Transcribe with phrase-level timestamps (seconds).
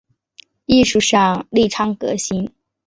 [0.65, 2.49] 艺术上力倡革新